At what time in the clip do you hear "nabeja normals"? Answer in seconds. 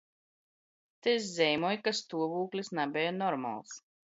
2.81-3.79